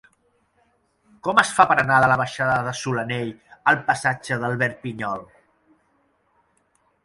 Com 1.27 1.41
es 1.41 1.51
fa 1.57 1.65
per 1.71 1.75
anar 1.83 1.99
de 2.05 2.09
la 2.13 2.15
baixada 2.23 2.57
de 2.69 2.73
Solanell 2.81 3.31
al 3.73 3.79
passatge 3.93 4.41
d'Albert 4.45 4.83
Pinyol? 4.89 5.25